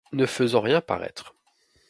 Ne 0.13 0.25
faisons 0.25 0.61
rien 0.61 0.81
paraître. 0.81 1.35